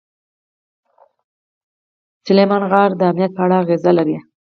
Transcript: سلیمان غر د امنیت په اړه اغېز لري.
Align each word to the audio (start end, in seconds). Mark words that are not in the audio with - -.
سلیمان 2.25 2.63
غر 2.71 2.89
د 2.97 3.01
امنیت 3.11 3.31
په 3.35 3.41
اړه 3.45 3.55
اغېز 3.63 3.83
لري. 3.97 4.17